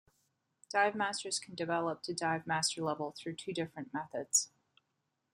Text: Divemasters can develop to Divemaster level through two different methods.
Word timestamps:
Divemasters 0.73 1.39
can 1.39 1.53
develop 1.53 2.01
to 2.01 2.13
Divemaster 2.15 2.81
level 2.81 3.13
through 3.15 3.35
two 3.35 3.53
different 3.53 3.93
methods. 3.93 4.49